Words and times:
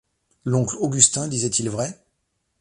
L'oncle 0.45 0.77
Augustin 0.79 1.27
disait-il 1.27 1.69
vrai? 1.69 1.95